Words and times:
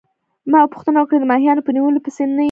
ما 0.51 0.59
پوښتنه 0.73 0.97
وکړه: 0.99 1.17
د 1.19 1.25
ماهیانو 1.31 1.65
په 1.65 1.71
نیولو 1.75 2.03
پسي 2.05 2.23
نه 2.23 2.25
يې 2.27 2.31
وتلی؟ 2.33 2.39